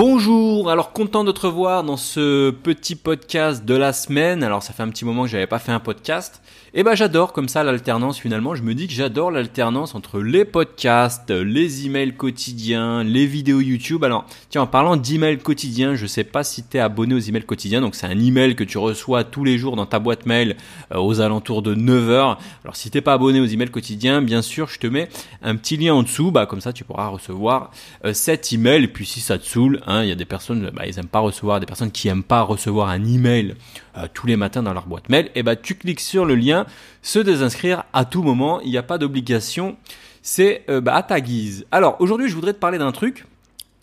[0.00, 4.44] Bonjour, alors content de te revoir dans ce petit podcast de la semaine.
[4.44, 6.40] Alors ça fait un petit moment que j'avais pas fait un podcast.
[6.74, 8.54] Et eh ben j'adore comme ça l'alternance finalement.
[8.54, 14.04] Je me dis que j'adore l'alternance entre les podcasts, les emails quotidiens, les vidéos YouTube.
[14.04, 17.46] Alors tiens en parlant d'emails quotidiens, je sais pas si tu es abonné aux emails
[17.46, 17.80] quotidiens.
[17.80, 20.56] Donc c'est un email que tu reçois tous les jours dans ta boîte mail
[20.92, 22.36] euh, aux alentours de 9h.
[22.62, 25.08] Alors si t'es pas abonné aux emails quotidiens, bien sûr je te mets
[25.42, 26.30] un petit lien en dessous.
[26.30, 27.72] Bah comme ça tu pourras recevoir
[28.04, 28.84] euh, cet email.
[28.84, 31.08] Et puis si ça te saoule, hein, il y a des personnes, bah, ils aiment
[31.08, 33.56] pas recevoir, des personnes qui aiment pas recevoir un email
[33.96, 35.30] euh, tous les matins dans leur boîte mail.
[35.34, 36.66] Et bah tu cliques sur le lien
[37.02, 39.76] se désinscrire à tout moment, il n'y a pas d'obligation,
[40.22, 41.66] c'est euh, bah, à ta guise.
[41.72, 43.24] Alors aujourd'hui je voudrais te parler d'un truc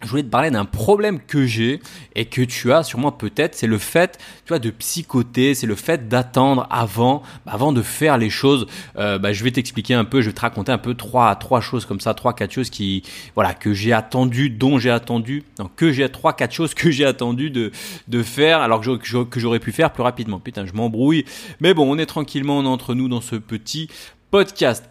[0.02, 1.80] je voulais te parler d'un problème que j'ai
[2.16, 5.76] et que tu as sûrement peut-être, c'est le fait, tu vois, de psychoter, c'est le
[5.76, 8.68] fait d'attendre avant, bah, avant de faire les choses.
[8.98, 11.62] Euh, bah, je vais t'expliquer un peu, je vais te raconter un peu trois, trois
[11.62, 13.04] choses comme ça, trois, quatre choses qui,
[13.36, 17.06] voilà, que j'ai attendu, dont j'ai attendu, non, que j'ai trois, quatre choses que j'ai
[17.06, 17.72] attendu de,
[18.08, 20.40] de faire, alors que j'aurais pu faire plus rapidement.
[20.40, 21.26] Putain, je m'embrouille,
[21.62, 23.90] mais bon, on est tranquillement entre nous dans ce petit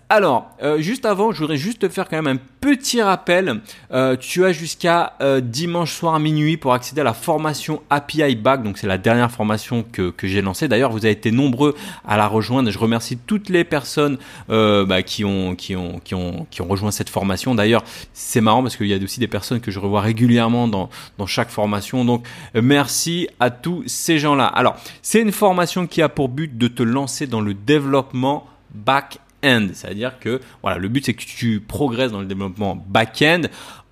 [0.09, 3.61] Alors, euh, juste avant, je voudrais juste te faire quand même un petit rappel.
[3.93, 8.37] Euh, tu as jusqu'à euh, dimanche soir à minuit pour accéder à la formation API
[8.37, 8.63] Back.
[8.63, 10.67] Donc, c'est la dernière formation que, que j'ai lancée.
[10.69, 11.75] D'ailleurs, vous avez été nombreux
[12.07, 12.71] à la rejoindre.
[12.71, 14.17] Je remercie toutes les personnes
[14.49, 17.55] bah, qui, ont, qui, ont, qui, ont, qui ont rejoint cette formation.
[17.55, 20.89] D'ailleurs, c'est marrant parce qu'il y a aussi des personnes que je revois régulièrement dans,
[21.19, 22.05] dans chaque formation.
[22.05, 24.47] Donc, merci à tous ces gens-là.
[24.47, 29.19] Alors, c'est une formation qui a pour but de te lancer dans le développement back
[29.75, 33.43] c'est-à-dire que voilà, le but c'est que tu progresses dans le développement back-end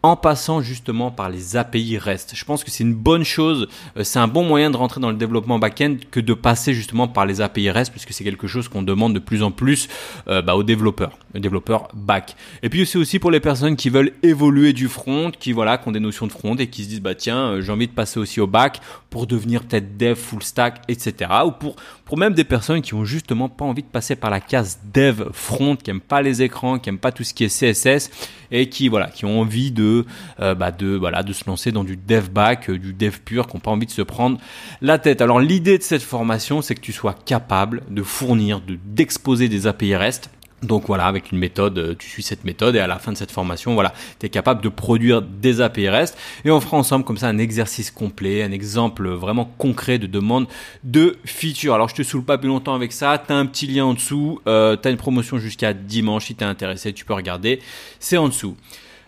[0.02, 2.32] en passant justement par les API REST.
[2.34, 5.10] Je pense que c'est une bonne chose, euh, c'est un bon moyen de rentrer dans
[5.10, 8.68] le développement back-end que de passer justement par les API REST, puisque c'est quelque chose
[8.68, 9.88] qu'on demande de plus en plus
[10.28, 12.34] euh, bah, aux développeurs, aux développeurs back.
[12.62, 15.88] Et puis c'est aussi pour les personnes qui veulent évoluer du front, qui voilà, qui
[15.88, 17.92] ont des notions de front et qui se disent bah tiens, euh, j'ai envie de
[17.92, 21.30] passer aussi au back pour devenir peut-être dev full stack, etc.
[21.46, 24.40] Ou pour pour même des personnes qui ont justement pas envie de passer par la
[24.40, 27.48] case dev front, qui aiment pas les écrans, qui aiment pas tout ce qui est
[27.48, 28.10] CSS
[28.50, 29.91] et qui voilà, qui ont envie de
[30.40, 33.46] euh, bah, de voilà de se lancer dans du dev back, euh, du dev pur,
[33.46, 34.38] qui n'ont pas envie de se prendre
[34.80, 35.20] la tête.
[35.20, 39.66] Alors l'idée de cette formation, c'est que tu sois capable de fournir, de d'exposer des
[39.66, 40.30] API REST
[40.62, 43.16] donc voilà, avec une méthode, euh, tu suis cette méthode et à la fin de
[43.16, 47.04] cette formation, voilà, tu es capable de produire des API REST et on fera ensemble
[47.04, 50.46] comme ça un exercice complet, un exemple vraiment concret de demande
[50.84, 51.74] de feature.
[51.74, 53.94] Alors je te saoule pas plus longtemps avec ça, tu as un petit lien en
[53.94, 57.60] dessous, euh, tu as une promotion jusqu'à dimanche si tu es intéressé, tu peux regarder,
[57.98, 58.56] c'est en dessous.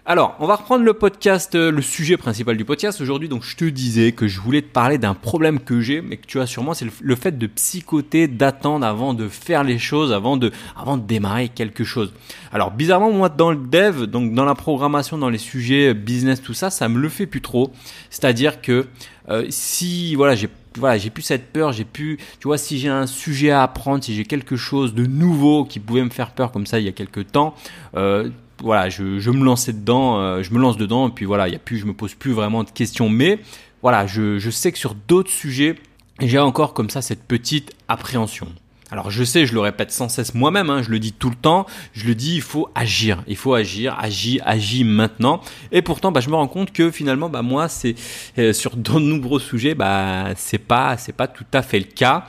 [0.07, 3.31] Alors, on va reprendre le podcast, euh, le sujet principal du podcast aujourd'hui.
[3.31, 6.27] Donc, je te disais que je voulais te parler d'un problème que j'ai, mais que
[6.27, 10.37] tu as sûrement, c'est le, fait de psychoter, d'attendre avant de faire les choses, avant
[10.37, 12.13] de, avant de démarrer quelque chose.
[12.53, 16.53] Alors, bizarrement, moi, dans le dev, donc dans la programmation, dans les sujets business, tout
[16.53, 17.73] ça, ça me le fait plus trop.
[18.11, 18.87] C'est-à-dire que
[19.31, 22.89] euh, si, voilà, j'ai voilà, j'ai plus cette peur, j'ai plus, tu vois, si j'ai
[22.89, 26.51] un sujet à apprendre, si j'ai quelque chose de nouveau qui pouvait me faire peur
[26.51, 27.55] comme ça il y a quelques temps,
[27.97, 28.29] euh,
[28.65, 31.57] voilà, je, me lançais dedans, euh, je me lance dedans, et puis voilà, il y
[31.57, 33.09] a je me pose plus vraiment de questions.
[33.09, 33.39] Mais
[33.83, 35.77] voilà, je, je sais que sur d'autres sujets,
[36.21, 38.49] j'ai encore comme ça cette petite appréhension.
[38.91, 41.35] Alors je sais, je le répète sans cesse moi-même, hein, je le dis tout le
[41.35, 45.41] temps, je le dis, il faut agir, il faut agir, agis, agis maintenant.
[45.73, 47.97] Et pourtant, bah, je me rends compte que finalement, bah, moi, c'est
[48.39, 52.27] euh, sur de nombreux sujets, bah, c'est pas, c'est pas tout à fait le cas.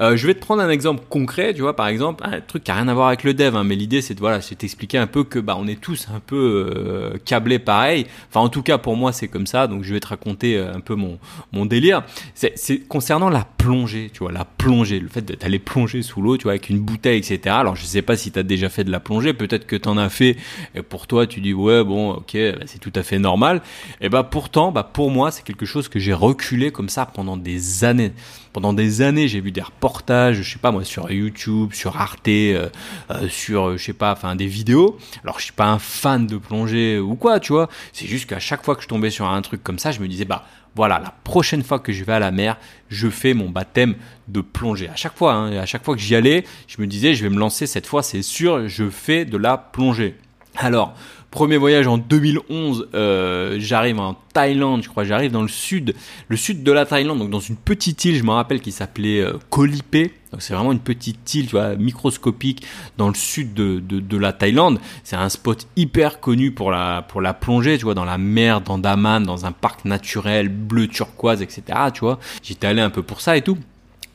[0.00, 2.70] Euh, je vais te prendre un exemple concret, tu vois, par exemple, un truc qui
[2.70, 4.96] a rien à voir avec le dev, hein, mais l'idée c'est de voilà, c'est t'expliquer
[4.96, 8.06] un peu que bah on est tous un peu euh, câblés pareil.
[8.28, 10.72] Enfin, en tout cas pour moi c'est comme ça, donc je vais te raconter euh,
[10.74, 11.18] un peu mon
[11.52, 12.02] mon délire.
[12.34, 16.44] C'est concernant la plongée, tu vois, la plongée, le fait d'aller plonger sous l'eau, tu
[16.44, 17.56] vois, avec une bouteille, etc.
[17.58, 19.88] Alors je sais pas si tu as déjà fait de la plongée, peut-être que tu
[19.88, 20.36] en as fait,
[20.74, 23.60] et pour toi tu dis ouais bon ok bah, c'est tout à fait normal.
[24.00, 27.36] Et bah pourtant, bah pour moi c'est quelque chose que j'ai reculé comme ça pendant
[27.36, 28.12] des années.
[28.52, 29.89] Pendant des années j'ai vu des reportages,
[30.32, 32.68] je sais pas moi sur YouTube, sur Arte, euh,
[33.10, 34.98] euh, sur je sais pas, enfin des vidéos.
[35.24, 37.68] Alors je suis pas un fan de plongée ou quoi, tu vois.
[37.92, 40.08] C'est juste qu'à chaque fois que je tombais sur un truc comme ça, je me
[40.08, 40.44] disais bah
[40.76, 42.56] voilà, la prochaine fois que je vais à la mer,
[42.88, 43.96] je fais mon baptême
[44.28, 44.88] de plongée.
[44.88, 47.30] À chaque fois, hein, à chaque fois que j'y allais, je me disais, je vais
[47.30, 50.16] me lancer cette fois, c'est sûr, je fais de la plongée.
[50.56, 50.94] Alors,
[51.30, 55.94] Premier voyage en 2011, euh, j'arrive en Thaïlande, je crois, j'arrive dans le sud,
[56.26, 59.20] le sud de la Thaïlande, donc dans une petite île, je me rappelle, qui s'appelait
[59.20, 62.66] euh, Donc c'est vraiment une petite île, tu vois, microscopique
[62.98, 64.80] dans le sud de, de, de la Thaïlande.
[65.04, 68.60] C'est un spot hyper connu pour la pour la plongée, tu vois, dans la mer
[68.60, 71.62] d'Andaman, dans un parc naturel bleu turquoise, etc.
[71.94, 73.56] Tu vois, j'étais allé un peu pour ça et tout.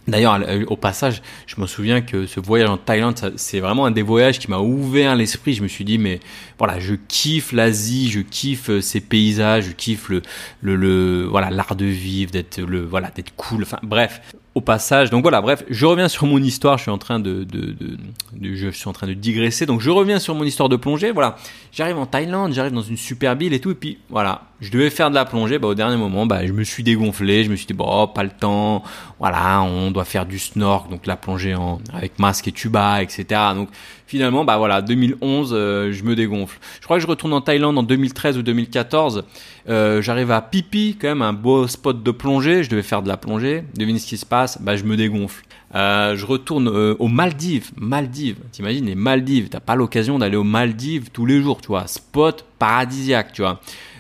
[0.08, 4.04] D'ailleurs, au passage, je me souviens que ce voyage en Thaïlande, c'est vraiment un des
[4.04, 5.54] voyages qui m'a ouvert l'esprit.
[5.54, 6.20] Je me suis dit, mais
[6.60, 10.22] voilà, je kiffe l'Asie, je kiffe euh, ces paysages, je kiffe le,
[10.62, 13.64] le, le voilà, l'art de vivre, d'être le, voilà, d'être cool.
[13.64, 14.22] Enfin, bref,
[14.54, 15.10] au passage.
[15.10, 16.78] Donc voilà, bref, je reviens sur mon histoire.
[16.78, 17.98] Je suis en train de, de, de,
[18.42, 19.66] je suis en train de digresser.
[19.66, 21.12] Donc je reviens sur mon histoire de plongée.
[21.12, 21.36] Voilà,
[21.72, 23.72] j'arrive en Thaïlande, j'arrive dans une super ville et tout.
[23.72, 25.60] Et puis voilà, je devais faire de la plongée.
[25.60, 27.44] Bah, au dernier moment, bah, je me suis dégonflé.
[27.44, 28.84] Je me suis dit bon, pas le temps.
[29.20, 33.26] Voilà, on doit faire du snork, donc la plongée en avec masque et tuba, etc.
[33.54, 33.70] Donc
[34.08, 36.60] finalement, bah voilà, 2011, euh, je me dégonfle.
[36.80, 39.24] Je crois que je retourne en Thaïlande en 2013 ou 2014.
[39.70, 42.64] Euh, J'arrive à Pipi, quand même un beau spot de plongée.
[42.64, 43.64] Je devais faire de la plongée.
[43.76, 44.62] Devine ce qui se passe?
[44.62, 45.46] Bah je me dégonfle.
[45.76, 47.72] Euh, je retourne euh, aux Maldives.
[47.76, 49.50] Maldives, t'imagines les Maldives.
[49.50, 51.88] T'as pas l'occasion d'aller aux Maldives tous les jours, tu vois.
[51.88, 53.60] Spot paradisiaque, tu vois.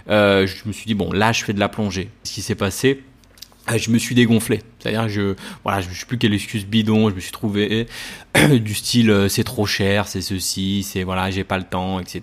[0.09, 2.09] Euh, je me suis dit bon, là je fais de la plongée.
[2.23, 3.01] Ce qui s'est passé
[3.67, 4.61] ah, je me suis dégonflé.
[4.77, 7.87] C'est-à-dire je voilà, je ne sais plus quelle excuse bidon, je me suis trouvé
[8.51, 12.21] du style euh, c'est trop cher, c'est ceci, c'est voilà, j'ai pas le temps, etc.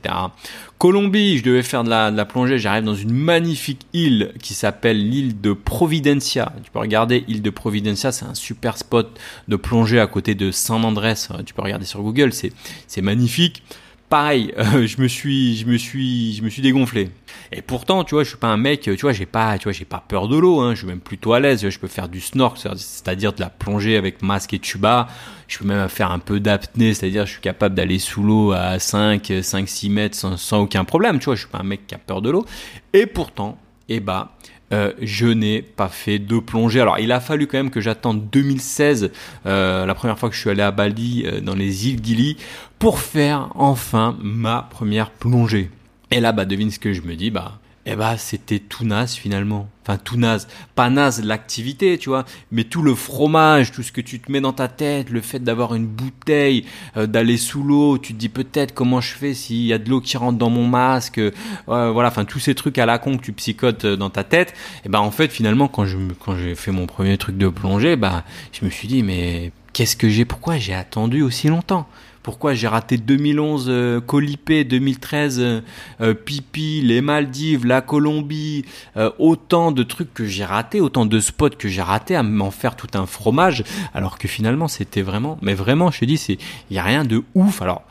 [0.78, 5.40] Colombie, je devais faire de la, plongée, j'arrive dans une magnifique île qui s'appelle l'île
[5.40, 6.52] de Providencia.
[6.62, 9.18] Tu peux regarder île de Providencia, c'est un super spot
[9.48, 11.14] de plongée à côté de San Andrés.
[11.44, 13.64] Tu peux regarder sur Google, c'est magnifique
[14.12, 17.08] pareil, euh, je me suis, dégonflé.
[17.50, 19.86] Et pourtant, tu vois, je suis pas un mec, tu vois, j'ai pas, tu j'ai
[19.86, 21.66] pas peur de l'eau, hein, je suis même plutôt à l'aise.
[21.66, 25.08] Je peux faire du snork, c'est-à-dire de la plongée avec masque et tuba.
[25.48, 28.78] Je peux même faire un peu d'apnée, c'est-à-dire je suis capable d'aller sous l'eau à
[28.78, 31.18] 5, 5, 6 mètres sans, aucun problème.
[31.18, 32.44] Tu vois, je suis pas un mec qui a peur de l'eau.
[32.92, 33.56] Et pourtant,
[33.88, 34.36] eh bah,
[34.72, 36.80] euh, je n'ai pas fait de plongée.
[36.80, 39.10] Alors, il a fallu quand même que j'attende 2016,
[39.46, 42.36] euh, la première fois que je suis allé à Bali, euh, dans les îles Gili,
[42.78, 45.70] pour faire enfin ma première plongée.
[46.10, 49.14] Et là, bah, devine ce que je me dis, bah, eh bah c'était tout naze
[49.14, 49.68] finalement.
[49.84, 50.46] Enfin tout naze,
[50.76, 54.40] pas naze l'activité, tu vois, mais tout le fromage, tout ce que tu te mets
[54.40, 56.64] dans ta tête, le fait d'avoir une bouteille,
[56.96, 59.90] euh, d'aller sous l'eau, tu te dis peut-être comment je fais s'il y a de
[59.90, 61.32] l'eau qui rentre dans mon masque, euh,
[61.66, 64.54] voilà, enfin tous ces trucs à la con que tu psychotes euh, dans ta tête.
[64.84, 67.96] Et bah en fait finalement quand je quand j'ai fait mon premier truc de plongée,
[67.96, 71.88] bah je me suis dit mais qu'est-ce que j'ai, pourquoi j'ai attendu aussi longtemps?
[72.22, 75.60] Pourquoi j'ai raté 2011 euh, Colipé, 2013 euh,
[76.00, 78.64] euh, Pipi, les Maldives, la Colombie,
[78.96, 82.50] euh, autant de trucs que j'ai raté, autant de spots que j'ai raté à m'en
[82.50, 83.64] faire tout un fromage,
[83.94, 86.38] alors que finalement c'était vraiment, mais vraiment, je te dis,
[86.70, 87.62] il y a rien de ouf.
[87.62, 87.82] Alors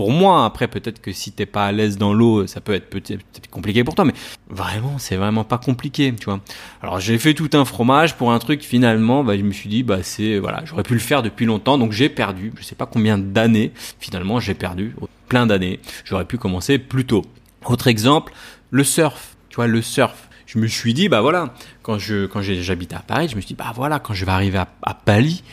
[0.00, 0.46] pour moi.
[0.46, 3.20] Après, peut-être que si t'es pas à l'aise dans l'eau, ça peut être peut-être
[3.50, 4.14] compliqué pour toi, mais
[4.48, 6.40] vraiment, c'est vraiment pas compliqué, tu vois.
[6.80, 8.62] Alors, j'ai fait tout un fromage pour un truc.
[8.62, 11.76] Finalement, bah, je me suis dit, bah, c'est voilà, j'aurais pu le faire depuis longtemps,
[11.76, 12.50] donc j'ai perdu.
[12.58, 13.72] Je sais pas combien d'années.
[13.98, 14.96] Finalement, j'ai perdu
[15.28, 15.80] plein d'années.
[16.06, 17.26] J'aurais pu commencer plus tôt.
[17.66, 18.32] Autre exemple,
[18.70, 19.36] le surf.
[19.50, 21.54] Tu vois, le surf je me suis dit bah voilà
[21.84, 24.32] quand je quand j'habitais à Paris je me suis dit bah voilà quand je vais
[24.32, 25.44] arriver à, à Bali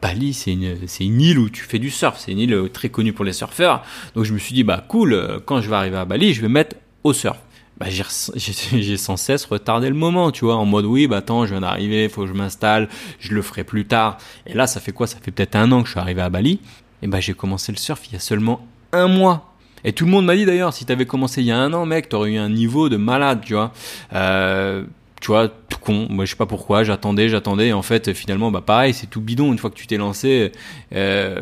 [0.00, 2.68] Bali, c'est une, c'est une île où tu fais du surf, c'est une île euh,
[2.68, 3.82] très connue pour les surfeurs.
[4.14, 6.40] Donc je me suis dit, bah cool, euh, quand je vais arriver à Bali, je
[6.40, 7.38] vais mettre au surf.
[7.78, 7.86] Bah,
[8.34, 11.62] j'ai, sans cesse retardé le moment, tu vois, en mode oui, bah attends, je viens
[11.62, 12.88] d'arriver, faut que je m'installe,
[13.18, 14.18] je le ferai plus tard.
[14.46, 15.06] Et là, ça fait quoi?
[15.06, 16.60] Ça fait peut-être un an que je suis arrivé à Bali.
[17.02, 19.52] Et bah j'ai commencé le surf il y a seulement un mois.
[19.84, 21.86] Et tout le monde m'a dit d'ailleurs, si t'avais commencé il y a un an,
[21.86, 23.72] mec, t'aurais eu un niveau de malade, tu vois.
[24.12, 24.84] Euh,
[25.22, 26.08] tu vois, tout con.
[26.10, 26.82] Moi, je sais pas pourquoi.
[26.82, 27.72] J'attendais, j'attendais.
[27.72, 29.52] En fait, finalement, bah pareil, c'est tout bidon.
[29.52, 30.50] Une fois que tu t'es lancé,
[30.90, 31.40] il euh,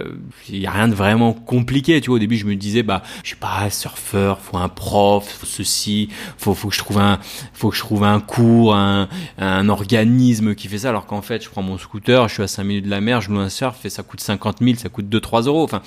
[0.51, 1.99] y a rien de vraiment compliqué.
[2.03, 5.27] Tu vois, au début, je me disais, bah, je sais pas, surfeur, faut un prof,
[5.27, 7.21] faut ceci, faut, faut que je trouve un,
[7.55, 9.09] faut que je trouve un cours, un,
[9.39, 10.91] un organisme qui fait ça.
[10.91, 13.23] Alors qu'en fait, je prends mon scooter, je suis à 5 minutes de la mer,
[13.23, 15.65] je loue un surf et ça coûte 50 000, ça coûte 2-3 euros.
[15.65, 15.81] Enfin,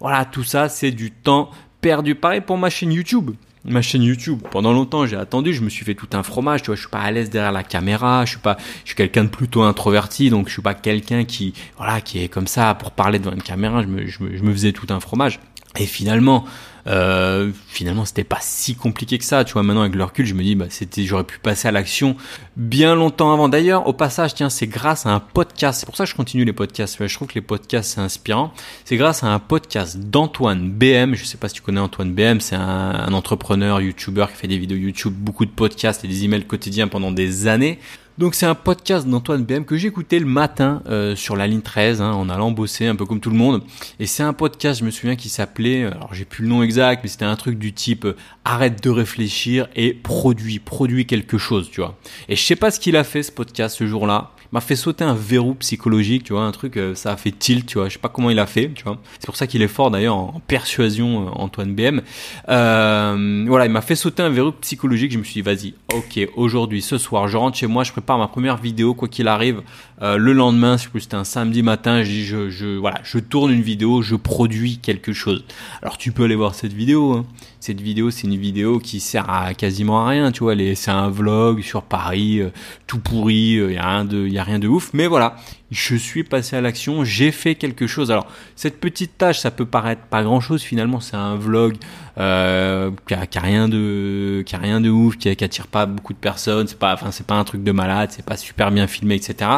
[0.00, 1.50] voilà, tout ça, c'est du temps
[1.82, 2.14] perdu.
[2.14, 3.32] Pareil pour ma chaîne YouTube
[3.68, 4.40] ma chaîne YouTube.
[4.50, 6.90] Pendant longtemps, j'ai attendu, je me suis fait tout un fromage, tu vois, je suis
[6.90, 10.30] pas à l'aise derrière la caméra, je suis pas, je suis quelqu'un de plutôt introverti,
[10.30, 13.42] donc je suis pas quelqu'un qui, voilà, qui est comme ça pour parler devant une
[13.42, 15.40] caméra, je me, je me, je me faisais tout un fromage.
[15.78, 16.44] Et finalement,
[16.86, 19.44] euh, finalement c'était pas si compliqué que ça.
[19.44, 21.72] Tu vois maintenant avec le recul je me dis bah c'était j'aurais pu passer à
[21.72, 22.16] l'action
[22.56, 23.48] bien longtemps avant.
[23.48, 25.80] D'ailleurs au passage tiens c'est grâce à un podcast.
[25.80, 27.04] C'est pour ça que je continue les podcasts.
[27.04, 28.52] Je trouve que les podcasts c'est inspirant.
[28.84, 32.40] C'est grâce à un podcast d'Antoine BM je sais pas si tu connais Antoine BM
[32.40, 36.24] c'est un, un entrepreneur youtubeur qui fait des vidéos YouTube beaucoup de podcasts et des
[36.24, 37.80] emails quotidiens pendant des années
[38.18, 42.00] Donc c'est un podcast d'Antoine BM que écouté le matin euh, sur la ligne 13
[42.00, 43.62] hein, en allant bosser un peu comme tout le monde.
[44.00, 47.00] Et c'est un podcast, je me souviens, qui s'appelait, alors j'ai plus le nom exact,
[47.02, 51.70] mais c'était un truc du type euh, arrête de réfléchir et produit, produit quelque chose,
[51.70, 51.98] tu vois.
[52.30, 55.04] Et je sais pas ce qu'il a fait ce podcast ce jour-là m'a fait sauter
[55.04, 57.94] un verrou psychologique, tu vois, un truc, euh, ça a fait tilt, tu vois, je
[57.94, 58.98] sais pas comment il a fait, tu vois.
[59.18, 62.02] C'est pour ça qu'il est fort d'ailleurs en, persuasion, euh, Antoine BM.
[62.48, 66.28] Euh, voilà, il m'a fait sauter un verrou psychologique, je me suis dit, vas-y, ok,
[66.36, 69.62] aujourd'hui, ce soir, je rentre chez moi, je prépare ma première vidéo, quoi qu'il arrive.
[70.00, 74.02] Le lendemain, je c'était un samedi matin, je je, je, voilà, je tourne une vidéo,
[74.02, 75.44] je produis quelque chose.
[75.82, 77.26] Alors tu peux aller voir cette vidéo, hein
[77.66, 80.54] cette vidéo, c'est une vidéo qui sert à quasiment à rien, tu vois.
[80.76, 82.50] C'est un vlog sur Paris, euh,
[82.86, 84.90] tout pourri, il euh, a y a rien de ouf.
[84.92, 85.34] Mais voilà,
[85.70, 88.10] je suis passé à l'action, j'ai fait quelque chose.
[88.10, 91.00] Alors cette petite tâche, ça peut paraître pas grand chose finalement.
[91.00, 91.76] C'est un vlog
[92.18, 96.12] euh, qui, a, rien de, qui a rien de ouf, qui, qui attire pas beaucoup
[96.12, 96.68] de personnes.
[96.68, 99.50] C'est pas, pas un truc de malade, c'est pas super bien filmé, etc.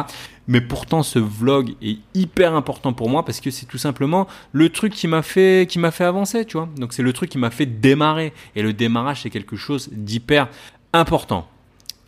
[0.47, 4.69] Mais pourtant, ce vlog est hyper important pour moi parce que c'est tout simplement le
[4.69, 6.67] truc qui m'a fait, qui m'a fait avancer, tu vois.
[6.77, 8.33] Donc c'est le truc qui m'a fait démarrer.
[8.55, 10.49] Et le démarrage, c'est quelque chose d'hyper
[10.91, 11.47] important.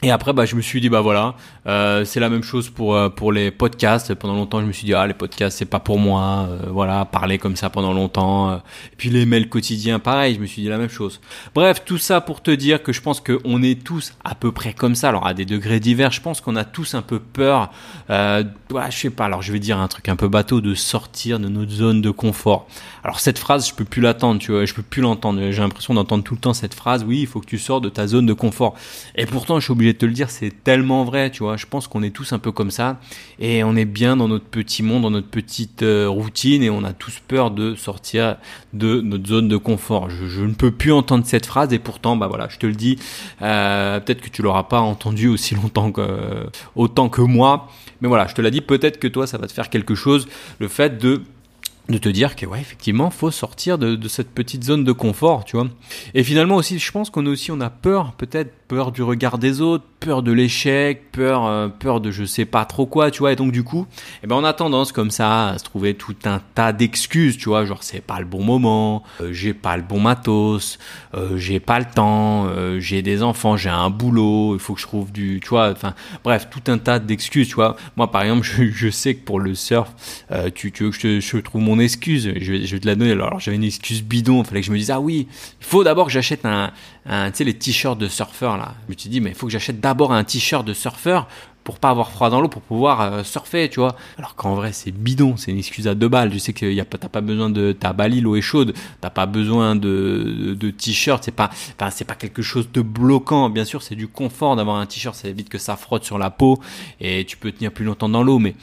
[0.03, 1.35] Et après, bah, je me suis dit, bah voilà,
[1.67, 4.15] euh, c'est la même chose pour euh, pour les podcasts.
[4.15, 6.47] Pendant longtemps, je me suis dit, ah, les podcasts, c'est pas pour moi.
[6.49, 8.49] Euh, voilà, parler comme ça pendant longtemps.
[8.49, 8.55] Euh.
[8.55, 11.21] Et puis les mails quotidiens, pareil, je me suis dit la même chose.
[11.53, 14.73] Bref, tout ça pour te dire que je pense qu'on est tous à peu près
[14.73, 15.09] comme ça.
[15.09, 17.69] Alors à des degrés divers, je pense qu'on a tous un peu peur.
[18.09, 19.25] Euh, ouais, je sais pas.
[19.25, 22.09] Alors je vais dire un truc un peu bateau, de sortir de notre zone de
[22.09, 22.67] confort.
[23.03, 25.51] Alors cette phrase, je peux plus l'attendre, tu vois, je peux plus l'entendre.
[25.51, 27.03] J'ai l'impression d'entendre tout le temps cette phrase.
[27.03, 28.73] Oui, il faut que tu sors de ta zone de confort.
[29.13, 31.57] Et pourtant, je suis obligé te le dire, c'est tellement vrai, tu vois.
[31.57, 32.99] Je pense qu'on est tous un peu comme ça.
[33.39, 36.63] Et on est bien dans notre petit monde, dans notre petite euh, routine.
[36.63, 38.37] Et on a tous peur de sortir
[38.73, 40.09] de notre zone de confort.
[40.09, 41.73] Je, ne peux plus entendre cette phrase.
[41.73, 42.97] Et pourtant, bah voilà, je te le dis,
[43.41, 47.67] euh, peut-être que tu l'auras pas entendu aussi longtemps que autant que moi,
[48.01, 50.27] mais voilà, je te l'ai dit, peut-être que toi, ça va te faire quelque chose,
[50.59, 51.21] le fait de
[51.89, 55.45] de te dire que ouais effectivement faut sortir de, de, cette petite zone de confort
[55.45, 55.67] tu vois.
[56.13, 59.59] Et finalement aussi je pense qu'on aussi on a peur peut-être peur du regard des
[59.59, 63.33] autres, peur de l'échec, peur, euh, peur de je sais pas trop quoi, tu vois.
[63.33, 63.85] Et donc du coup,
[64.23, 67.49] eh ben on a tendance comme ça à se trouver tout un tas d'excuses, tu
[67.49, 70.79] vois, genre c'est pas le bon moment, euh, j'ai pas le bon matos,
[71.15, 72.47] euh, j'ai pas le temps,
[72.79, 75.93] j'ai des enfants, j'ai un boulot, il faut que je trouve du, tu vois, enfin
[76.23, 77.75] bref, tout un tas d'excuses, tu vois.
[77.97, 79.91] Moi par exemple, je, sais que pour le surf,
[80.55, 83.11] tu, tu veux que je, trouve mon excuse, je vais, je vais te la donner.
[83.11, 85.27] Alors j'avais une excuse bidon, fallait que je me dise ah oui,
[85.59, 86.71] il faut d'abord que j'achète un,
[87.05, 89.51] un tu sais les t-shirts de surfeur je me suis dit, mais il faut que
[89.51, 91.27] j'achète d'abord un t-shirt de surfeur
[91.63, 93.95] pour pas avoir froid dans l'eau pour pouvoir euh, surfer, tu vois.
[94.17, 96.31] Alors qu'en vrai, c'est bidon, c'est une excuse à deux balles.
[96.31, 99.75] Tu sais que t'as pas besoin de, ta Bali, l'eau est chaude, t'as pas besoin
[99.75, 103.49] de, de, t-shirt, c'est pas, enfin, c'est pas quelque chose de bloquant.
[103.49, 106.29] Bien sûr, c'est du confort d'avoir un t-shirt, ça évite que ça frotte sur la
[106.29, 106.59] peau
[106.99, 108.55] et tu peux tenir plus longtemps dans l'eau, mais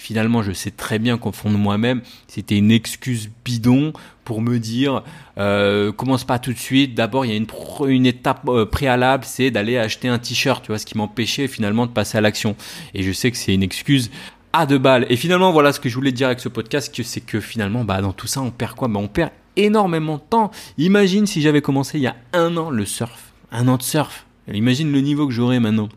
[0.00, 3.92] finalement, je sais très bien qu'au fond de moi-même, c'était une excuse bidon
[4.24, 5.02] pour me dire
[5.38, 6.94] euh, commence pas tout de suite.
[6.94, 7.46] D'abord, il y a une,
[7.86, 11.86] une étape euh, préalable, c'est d'aller acheter un t-shirt, tu vois, ce qui m'empêchait finalement
[11.86, 12.56] de passer à l'action.
[12.94, 14.10] Et je sais que c'est une excuse
[14.54, 15.06] à deux balles.
[15.10, 18.00] Et finalement, voilà ce que je voulais dire avec ce podcast, c'est que finalement, bah,
[18.00, 18.88] dans tout ça, on perd quoi?
[18.88, 20.50] Bah, On perd énormément de temps.
[20.78, 24.26] Imagine si j'avais commencé il y a un an le surf, un an de surf.
[24.50, 25.90] Imagine le niveau que j'aurais maintenant.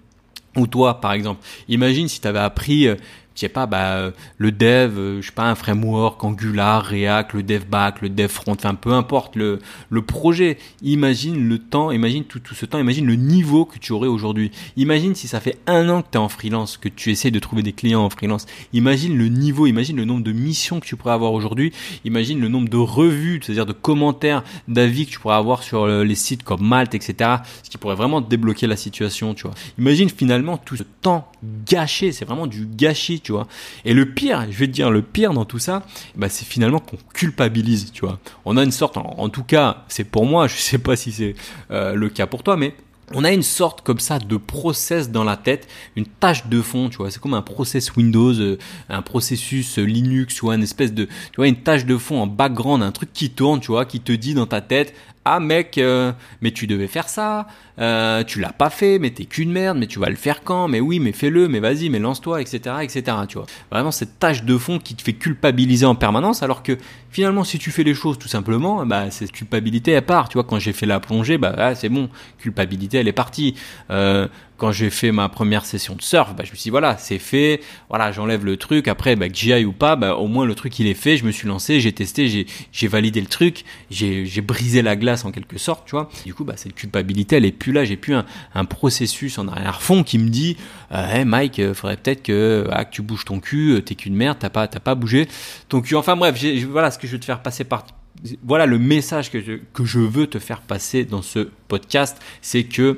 [0.55, 1.41] Ou toi, par exemple.
[1.67, 2.95] Imagine si tu avais appris euh,
[3.35, 7.43] je sais pas, bah, le dev, euh, je sais pas, un framework, Angular, React, le
[7.43, 9.59] dev back, le dev front, enfin, peu importe le,
[9.89, 10.57] le projet.
[10.81, 14.51] Imagine le temps, imagine tout, tout ce temps, imagine le niveau que tu aurais aujourd'hui.
[14.77, 17.39] Imagine si ça fait un an que tu es en freelance, que tu essaies de
[17.39, 18.45] trouver des clients en freelance.
[18.73, 21.73] Imagine le niveau, imagine le nombre de missions que tu pourrais avoir aujourd'hui.
[22.05, 26.03] Imagine le nombre de revues, c'est-à-dire de commentaires, d'avis que tu pourrais avoir sur euh,
[26.03, 27.37] les sites comme Malte, etc.
[27.63, 29.55] Ce qui pourrait vraiment débloquer la situation, tu vois.
[29.79, 31.31] Imagine finalement tout ce temps
[31.65, 33.47] gâché, c'est vraiment du gâchis tu vois.
[33.85, 35.83] Et le pire, je vais te dire, le pire dans tout ça,
[36.15, 38.19] bah, c'est finalement qu'on culpabilise, tu vois.
[38.45, 41.35] On a une sorte, en, tout cas, c'est pour moi, je sais pas si c'est
[41.71, 42.75] euh, le cas pour toi, mais
[43.13, 46.89] on a une sorte comme ça de process dans la tête, une tâche de fond,
[46.89, 48.57] tu vois, c'est comme un process Windows, euh,
[48.89, 52.81] un processus Linux ou une espèce de, tu vois, une tâche de fond en background,
[52.81, 54.93] un truc qui tourne, tu vois, qui te dit dans ta tête,
[55.25, 56.11] ah mec, euh,
[56.41, 57.47] mais tu devais faire ça,
[57.79, 60.67] euh, tu l'as pas fait, mais t'es qu'une merde, mais tu vas le faire quand?
[60.67, 63.17] Mais oui, mais fais-le, mais vas-y, mais lance-toi, etc., etc.
[63.27, 66.77] Tu vois, vraiment cette tâche de fond qui te fait culpabiliser en permanence, alors que
[67.09, 70.29] finalement, si tu fais les choses tout simplement, bah cette culpabilité elle part.
[70.29, 73.55] Tu vois, quand j'ai fait la plongée, bah ah, c'est bon, culpabilité elle est partie.
[73.91, 74.27] Euh,
[74.63, 77.19] quand j'ai fait ma première session de surf, bah, je me suis dit, voilà, c'est
[77.19, 78.87] fait, voilà, j'enlève le truc.
[78.87, 81.17] Après, bah, que j'y aille ou pas, bah, au moins le truc il est fait.
[81.17, 85.33] Je me suis lancé, j'ai testé, j'ai, validé le truc, j'ai, brisé la glace en
[85.33, 86.09] quelque sorte, tu vois.
[86.25, 87.83] Du coup, bah, cette culpabilité, elle est plus là.
[87.83, 90.55] J'ai plus un, processus en arrière-fond qui me dit,
[90.93, 93.95] euh, hey Mike, euh, faudrait peut-être que, ah, que tu bouges ton cul, euh, t'es
[93.95, 95.27] qu'une merde, t'as pas, pas bougé.
[95.69, 97.85] Donc, enfin bref, voilà ce que je veux te faire passer par
[98.45, 102.97] voilà le message que que je veux te faire passer dans ce podcast, c'est que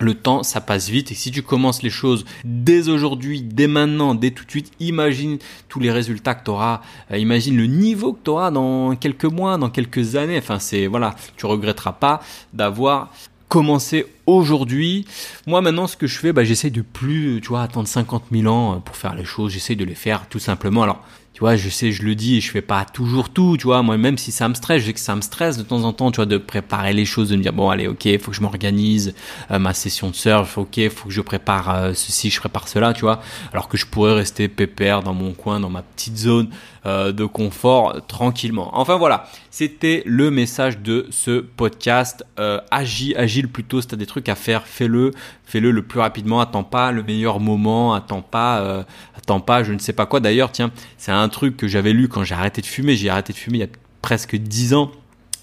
[0.00, 4.14] le temps, ça passe vite et si tu commences les choses dès aujourd'hui, dès maintenant,
[4.14, 5.38] dès tout de suite, imagine
[5.68, 6.80] tous les résultats que tu auras,
[7.12, 10.38] euh, imagine le niveau que tu auras dans quelques mois, dans quelques années.
[10.38, 13.10] Enfin, c'est voilà, tu regretteras pas d'avoir
[13.48, 15.06] commencé aujourd'hui.
[15.46, 18.46] Moi maintenant ce que je fais, bah, j'essaye de plus, tu vois, attendre 50 000
[18.46, 19.52] ans pour faire les choses.
[19.52, 20.82] J'essaye de les faire tout simplement.
[20.82, 21.00] Alors
[21.40, 23.82] tu vois, je sais, je le dis, et je fais pas toujours tout, tu vois.
[23.82, 25.94] Moi, même si ça me stresse, je sais que ça me stresse de temps en
[25.94, 28.36] temps, tu vois, de préparer les choses, de me dire bon, allez, ok, faut que
[28.36, 29.14] je m'organise
[29.50, 32.92] euh, ma session de surf, ok, faut que je prépare euh, ceci, je prépare cela,
[32.92, 33.22] tu vois.
[33.54, 36.50] Alors que je pourrais rester pépère dans mon coin, dans ma petite zone
[36.84, 38.68] euh, de confort, tranquillement.
[38.74, 42.24] Enfin voilà, c'était le message de ce podcast.
[42.70, 43.80] agis, agile plutôt.
[43.80, 45.12] Si t'as des trucs à faire, fais-le,
[45.44, 46.40] fais-le le plus rapidement.
[46.40, 48.84] Attends pas le meilleur moment, attends pas,
[49.16, 50.20] attends pas, je ne sais pas quoi.
[50.20, 52.96] D'ailleurs, tiens, c'est un truc que j'avais lu quand j'ai arrêté de fumer.
[52.96, 53.68] J'ai arrêté de fumer il y a
[54.02, 54.90] presque 10 ans.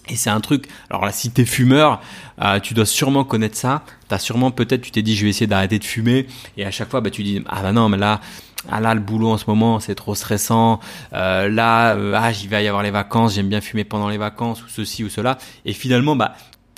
[0.10, 2.02] Et c'est un truc, alors là, si t'es fumeur,
[2.42, 3.84] euh, tu dois sûrement connaître ça.
[4.08, 6.28] T'as sûrement, peut-être, tu t'es dit, je vais essayer d'arrêter de fumer.
[6.56, 8.22] Et à chaque fois, bah, tu dis, ah bah non, mais là,
[8.70, 10.80] ah là, le boulot en ce moment, c'est trop stressant.
[11.14, 14.18] Euh, là, euh, ah, j'y vais y avoir les vacances, j'aime bien fumer pendant les
[14.18, 15.38] vacances, ou ceci ou cela.
[15.66, 16.34] Et finalement, bah,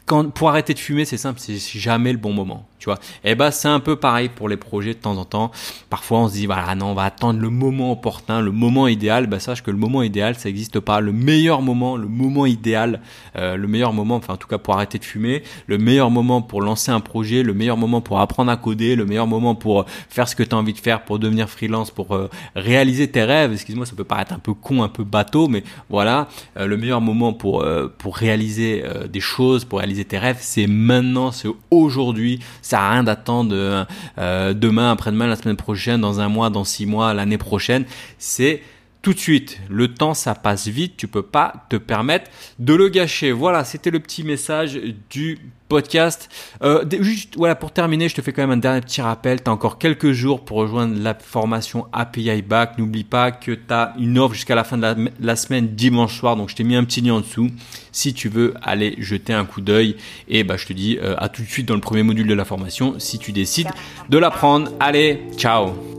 [0.05, 2.97] quand, pour arrêter de fumer, c'est simple, c'est jamais le bon moment tu vois.
[3.23, 5.51] Et eh bah c'est un peu pareil pour les projets de temps en temps.
[5.89, 9.27] Parfois on se dit voilà non on va attendre le moment opportun, le moment idéal.
[9.27, 11.01] Bah sache que le moment idéal ça n'existe pas.
[11.01, 13.01] Le meilleur moment, le moment idéal,
[13.35, 16.41] euh, le meilleur moment, enfin en tout cas pour arrêter de fumer, le meilleur moment
[16.41, 19.85] pour lancer un projet, le meilleur moment pour apprendre à coder, le meilleur moment pour
[20.09, 23.23] faire ce que tu as envie de faire, pour devenir freelance, pour euh, réaliser tes
[23.23, 23.51] rêves.
[23.51, 27.01] Excuse-moi ça peut paraître un peu con, un peu bateau, mais voilà euh, le meilleur
[27.01, 27.65] moment pour
[27.97, 33.03] pour réaliser des choses, pour réaliser tes rêves, c'est maintenant, c'est aujourd'hui sert à rien
[33.03, 33.85] d'attendre
[34.17, 37.85] euh, demain, après-demain, la semaine prochaine, dans un mois, dans six mois, l'année prochaine.
[38.17, 38.61] C'est
[39.01, 39.59] tout de suite.
[39.69, 40.97] Le temps, ça passe vite.
[40.97, 42.29] Tu peux pas te permettre
[42.59, 43.31] de le gâcher.
[43.31, 44.79] Voilà, c'était le petit message
[45.09, 45.39] du
[45.69, 46.29] podcast.
[46.63, 49.41] Euh, juste, voilà, pour terminer, je te fais quand même un dernier petit rappel.
[49.41, 52.77] Tu as encore quelques jours pour rejoindre la formation API Back.
[52.77, 56.35] N'oublie pas que tu as une offre jusqu'à la fin de la, semaine, dimanche soir.
[56.35, 57.49] Donc, je t'ai mis un petit lien en dessous
[57.91, 59.95] si tu veux aller jeter un coup d'œil.
[60.27, 62.33] Et bah, je te dis euh, à tout de suite dans le premier module de
[62.33, 63.69] la formation si tu décides
[64.09, 64.71] de l'apprendre.
[64.79, 65.98] Allez, ciao